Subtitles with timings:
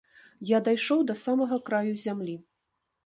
[0.51, 2.35] Я дайшоў да самага краю зямлі.